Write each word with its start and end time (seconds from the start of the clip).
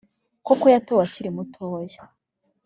Koko 0.47 0.65
yatowe 0.73 1.01
akiri 1.07 1.29
mutoya 1.35 2.01